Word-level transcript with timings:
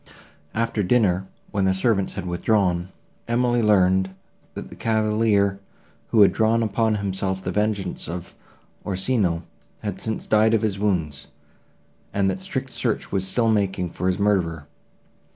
After 0.55 0.81
dinner, 0.81 1.27
when 1.51 1.65
the 1.65 1.75
servants 1.75 2.13
had 2.13 2.25
withdrawn, 2.25 2.87
Emily 3.27 3.61
learned, 3.61 4.09
that 4.55 4.71
the 4.71 4.75
cavalier, 4.75 5.59
who 6.07 6.21
had 6.21 6.33
drawn 6.33 6.63
upon 6.63 6.95
himself 6.95 7.43
the 7.43 7.51
vengeance 7.51 8.07
of 8.07 8.33
Orsino, 8.83 9.43
had 9.83 10.01
since 10.01 10.25
died 10.25 10.55
of 10.55 10.63
his 10.63 10.79
wounds, 10.79 11.27
and 12.15 12.31
that 12.31 12.41
strict 12.41 12.71
search 12.71 13.11
was 13.11 13.27
still 13.27 13.51
making 13.51 13.91
for 13.91 14.07
his 14.07 14.17
murderer. 14.17 14.65